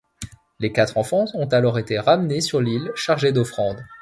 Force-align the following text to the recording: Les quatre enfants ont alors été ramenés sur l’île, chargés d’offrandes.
Les 0.59 0.71
quatre 0.71 0.97
enfants 0.97 1.25
ont 1.35 1.45
alors 1.49 1.77
été 1.77 1.99
ramenés 1.99 2.41
sur 2.41 2.59
l’île, 2.59 2.89
chargés 2.95 3.31
d’offrandes. 3.31 3.83